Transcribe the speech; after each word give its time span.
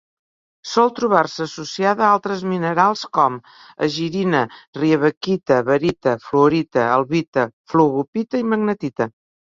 Sol 0.69 0.87
trobar-se 0.99 1.43
associada 1.45 2.03
a 2.05 2.09
altres 2.13 2.41
minerals 2.55 3.05
com: 3.19 3.37
egirina, 3.91 4.43
riebeckita, 4.81 5.61
barita, 5.71 6.19
fluorita, 6.29 6.91
albita, 6.99 7.51
flogopita 7.75 8.47
i 8.47 8.53
magnetita. 8.55 9.15